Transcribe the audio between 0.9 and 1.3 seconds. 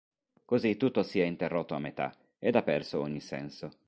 si è